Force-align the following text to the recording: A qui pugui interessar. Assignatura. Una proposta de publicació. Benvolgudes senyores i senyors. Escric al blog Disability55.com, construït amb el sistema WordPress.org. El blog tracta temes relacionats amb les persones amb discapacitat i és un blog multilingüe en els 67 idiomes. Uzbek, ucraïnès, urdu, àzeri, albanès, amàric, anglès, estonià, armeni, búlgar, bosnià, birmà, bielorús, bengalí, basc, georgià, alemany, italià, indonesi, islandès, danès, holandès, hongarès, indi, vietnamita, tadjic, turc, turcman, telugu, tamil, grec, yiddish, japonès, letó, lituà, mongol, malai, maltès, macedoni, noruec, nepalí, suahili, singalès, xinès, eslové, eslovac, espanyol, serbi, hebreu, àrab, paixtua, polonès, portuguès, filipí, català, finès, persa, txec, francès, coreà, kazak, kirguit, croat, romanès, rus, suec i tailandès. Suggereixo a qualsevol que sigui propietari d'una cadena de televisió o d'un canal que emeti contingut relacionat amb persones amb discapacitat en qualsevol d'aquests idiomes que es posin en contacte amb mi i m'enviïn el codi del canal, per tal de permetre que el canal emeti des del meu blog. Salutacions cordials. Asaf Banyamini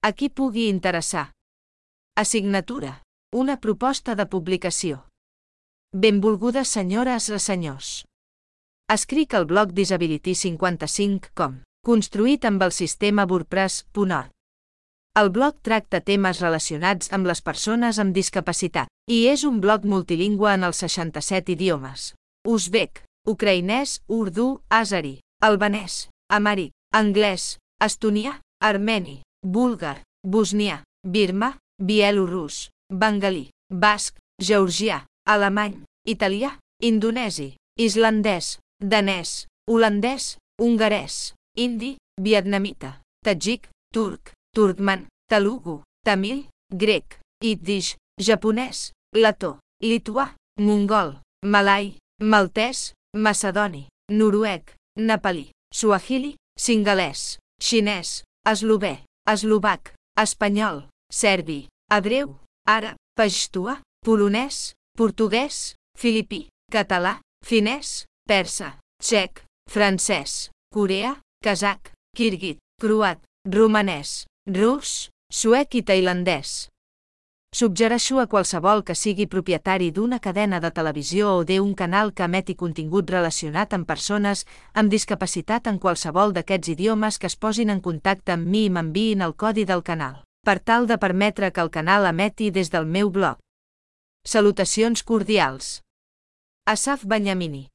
A 0.00 0.12
qui 0.12 0.28
pugui 0.30 0.68
interessar. 0.68 1.32
Assignatura. 2.14 3.02
Una 3.34 3.56
proposta 3.58 4.14
de 4.14 4.28
publicació. 4.30 5.00
Benvolgudes 5.90 6.70
senyores 6.70 7.26
i 7.34 7.40
senyors. 7.42 7.88
Escric 8.94 9.34
al 9.34 9.48
blog 9.50 9.74
Disability55.com, 9.74 11.58
construït 11.82 12.46
amb 12.46 12.62
el 12.62 12.76
sistema 12.78 13.26
WordPress.org. 13.26 14.30
El 15.18 15.34
blog 15.34 15.58
tracta 15.66 15.98
temes 16.00 16.44
relacionats 16.46 17.10
amb 17.10 17.26
les 17.26 17.42
persones 17.42 17.98
amb 17.98 18.14
discapacitat 18.14 18.86
i 19.10 19.24
és 19.26 19.42
un 19.42 19.58
blog 19.58 19.82
multilingüe 19.82 20.54
en 20.54 20.62
els 20.70 20.86
67 20.86 21.58
idiomes. 21.58 22.12
Uzbek, 22.46 23.02
ucraïnès, 23.26 23.98
urdu, 24.06 24.60
àzeri, 24.70 25.18
albanès, 25.42 26.04
amàric, 26.30 26.70
anglès, 26.94 27.56
estonià, 27.82 28.38
armeni, 28.62 29.24
búlgar, 29.42 30.02
bosnià, 30.22 30.82
birmà, 31.06 31.58
bielorús, 31.78 32.70
bengalí, 32.90 33.50
basc, 33.70 34.16
georgià, 34.40 35.04
alemany, 35.26 35.84
italià, 36.06 36.58
indonesi, 36.82 37.56
islandès, 37.78 38.58
danès, 38.80 39.46
holandès, 39.68 40.38
hongarès, 40.60 41.34
indi, 41.56 41.96
vietnamita, 42.20 43.00
tadjic, 43.24 43.68
turc, 43.94 44.32
turcman, 44.54 45.06
telugu, 45.28 45.82
tamil, 46.04 46.46
grec, 46.72 47.20
yiddish, 47.42 47.96
japonès, 48.18 48.92
letó, 49.14 49.58
lituà, 49.82 50.34
mongol, 50.58 51.20
malai, 51.44 51.96
maltès, 52.20 52.94
macedoni, 53.14 53.86
noruec, 54.10 54.74
nepalí, 54.96 55.50
suahili, 55.74 56.36
singalès, 56.58 57.38
xinès, 57.60 58.24
eslové, 58.44 59.04
eslovac, 59.28 59.92
espanyol, 60.18 60.86
serbi, 61.12 61.66
hebreu, 61.92 62.36
àrab, 62.66 62.96
paixtua, 63.18 63.78
polonès, 64.04 64.74
portuguès, 64.96 65.74
filipí, 65.98 66.48
català, 66.72 67.18
finès, 67.44 68.06
persa, 68.28 68.76
txec, 69.02 69.44
francès, 69.70 70.50
coreà, 70.74 71.16
kazak, 71.44 71.92
kirguit, 72.16 72.58
croat, 72.80 73.20
romanès, 73.46 74.24
rus, 74.48 75.10
suec 75.32 75.78
i 75.78 75.84
tailandès. 75.84 76.68
Suggereixo 77.50 78.20
a 78.20 78.26
qualsevol 78.28 78.82
que 78.84 78.94
sigui 78.94 79.26
propietari 79.26 79.88
d'una 79.90 80.18
cadena 80.20 80.58
de 80.60 80.70
televisió 80.70 81.30
o 81.38 81.44
d'un 81.48 81.72
canal 81.74 82.12
que 82.12 82.26
emeti 82.28 82.54
contingut 82.54 83.08
relacionat 83.10 83.72
amb 83.72 83.88
persones 83.88 84.44
amb 84.74 84.92
discapacitat 84.92 85.70
en 85.72 85.78
qualsevol 85.80 86.34
d'aquests 86.36 86.68
idiomes 86.74 87.16
que 87.16 87.26
es 87.30 87.36
posin 87.36 87.72
en 87.72 87.80
contacte 87.80 88.36
amb 88.36 88.44
mi 88.46 88.66
i 88.66 88.74
m'enviïn 88.74 89.24
el 89.24 89.32
codi 89.32 89.64
del 89.64 89.82
canal, 89.82 90.20
per 90.44 90.58
tal 90.60 90.86
de 90.86 91.00
permetre 91.00 91.50
que 91.50 91.64
el 91.64 91.72
canal 91.72 92.04
emeti 92.12 92.50
des 92.50 92.68
del 92.68 92.84
meu 92.84 93.08
blog. 93.08 93.40
Salutacions 94.28 95.02
cordials. 95.02 95.80
Asaf 96.68 97.08
Banyamini 97.08 97.68